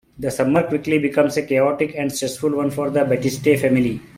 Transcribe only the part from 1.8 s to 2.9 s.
and stressful one for